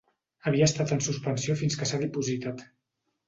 [0.51, 2.65] Havia estat en suspensió fins que s'ha dipositat.